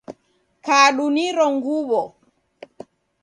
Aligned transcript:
Kadu 0.65 1.05
niro 1.15 1.45
ng 1.55 1.59
uw'o. 1.77 2.03